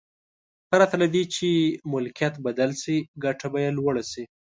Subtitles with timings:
[0.69, 1.47] پرته له دې چې
[1.91, 4.23] ملکیت بدل شي ګټه به یې لوړه شي.